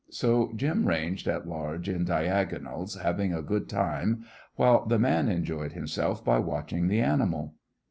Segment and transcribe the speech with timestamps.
[0.09, 4.23] So Jim ranged at large in diagonals having a good time,
[4.55, 7.53] while the man enjoyed himself by watching the animal.